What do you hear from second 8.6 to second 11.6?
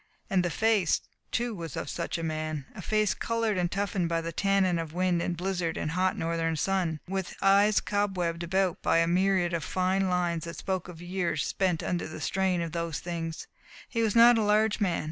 by a myriad of fine lines that spoke of years